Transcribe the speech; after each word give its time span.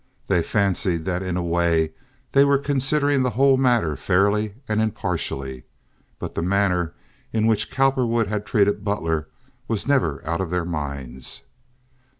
They 0.25 0.41
fancied 0.41 1.05
that 1.05 1.21
in 1.21 1.37
a 1.37 1.43
way 1.43 1.91
they 2.31 2.43
were 2.43 2.57
considering 2.57 3.21
the 3.21 3.29
whole 3.37 3.55
matter 3.55 3.95
fairly 3.95 4.55
and 4.67 4.81
impartially; 4.81 5.63
but 6.17 6.33
the 6.33 6.41
manner 6.41 6.95
in 7.31 7.45
which 7.45 7.69
Cowperwood 7.69 8.25
had 8.27 8.43
treated 8.43 8.83
Butler 8.83 9.27
was 9.67 9.87
never 9.87 10.25
out 10.25 10.41
of 10.41 10.49
their 10.49 10.65
minds. 10.65 11.43